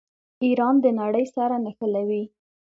ایران 0.43 0.75
د 0.83 0.85
نړۍ 0.99 1.25
سره 1.35 1.55
نښلوي. 1.63 2.23